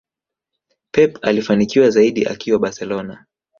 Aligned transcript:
Pep 0.91 1.17
alifanikiwa 1.21 1.89
zaidi 1.89 2.25
akiwa 2.25 2.59
barcelona 2.59 3.25